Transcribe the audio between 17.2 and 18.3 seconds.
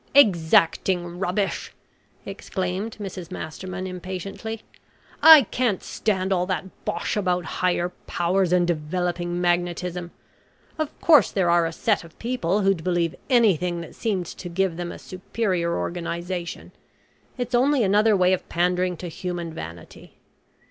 it's only another